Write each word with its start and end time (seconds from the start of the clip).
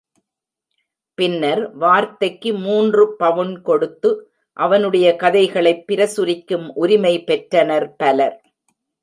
பின்னர், 1.13 1.75
வார்த்தைக்கு 1.75 2.53
மூன்று 2.53 3.15
பவுன் 3.15 3.61
கொடுத்து, 3.61 4.31
அவனுடைய 4.53 5.15
கதைகளைப் 5.15 5.83
பிரசுரிக்கும் 5.87 6.71
உரிமை 6.73 7.23
பெற்றனர் 7.23 7.95
பலர். 7.95 8.41